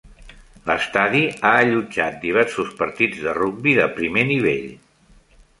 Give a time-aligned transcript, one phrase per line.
[0.69, 4.69] L'estadi ha allotjat diversos partits de rugbi de primer nivell.